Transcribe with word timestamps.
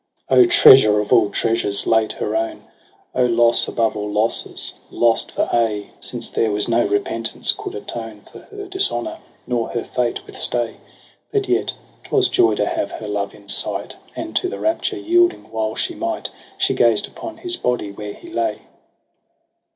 O 0.29 0.45
treasure 0.45 0.99
of 0.99 1.13
all 1.13 1.29
treasures, 1.29 1.85
late 1.85 2.13
her 2.13 2.35
own! 2.35 2.63
O 3.13 3.23
loss 3.27 3.67
above 3.67 3.95
all 3.95 4.09
losses, 4.11 4.73
lost 4.89 5.31
for 5.31 5.47
aye! 5.53 5.91
Since 5.99 6.31
there 6.31 6.49
was 6.51 6.67
no 6.67 6.83
repentance 6.87 7.51
coud 7.51 7.75
atone 7.75 8.21
For 8.21 8.39
her 8.39 8.65
dishonour, 8.65 9.19
nor 9.45 9.69
her 9.69 9.83
fate 9.83 10.25
withstay. 10.25 10.77
But 11.31 11.47
yet 11.47 11.73
'twas 12.05 12.29
joy 12.29 12.55
to 12.55 12.65
have 12.65 12.93
her 12.93 13.07
love 13.07 13.35
in 13.35 13.47
sight 13.47 13.91
j 13.91 13.97
And, 14.15 14.35
to 14.37 14.49
the 14.49 14.57
rapture 14.57 14.97
yielding 14.97 15.51
while 15.51 15.75
she 15.75 15.93
might. 15.93 16.29
She 16.57 16.73
gazed 16.73 17.05
upon 17.07 17.37
his 17.37 17.55
body 17.55 17.91
where 17.91 18.13
he 18.13 18.27
lay. 18.33 18.61